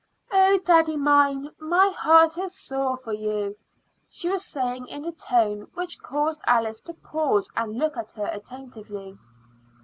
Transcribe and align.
"Oh, 0.31 0.59
daddy 0.65 0.97
mine, 0.97 1.49
my 1.59 1.89
heart 1.91 2.35
is 2.35 2.57
sore 2.59 2.97
for 2.97 3.13
you," 3.13 3.55
she 4.09 4.29
was 4.31 4.43
saying 4.43 4.87
in 4.87 5.05
a 5.05 5.11
tone 5.11 5.67
which 5.75 5.99
caused 6.01 6.41
Alice 6.47 6.81
to 6.85 6.95
pause 6.95 7.51
and 7.55 7.77
look 7.77 7.95
at 7.97 8.13
her 8.13 8.25
attentively. 8.25 9.19